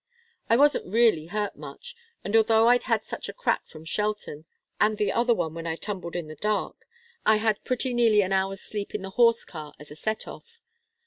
[0.49, 4.45] I wasn't really hurt much, and though I'd had such a crack from Shelton,
[4.79, 6.77] and the other one when I tumbled in the dark,
[7.23, 10.59] I had pretty nearly an hour's sleep in the horse car as a set off.